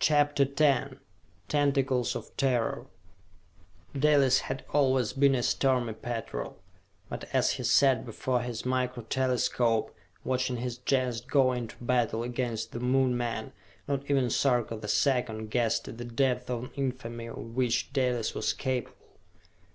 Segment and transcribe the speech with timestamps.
[0.00, 0.94] CHAPTER X
[1.46, 2.86] Tentacles of Terror
[3.94, 6.56] Dalis had always been a stormy petrel,
[7.10, 9.94] but as he sat before his Micro Telescope,
[10.24, 13.52] watching his Gens go into battle against the Moon men,
[13.86, 19.18] not even Sarka the Second guessed the depth of infamy of which Dalis was capable.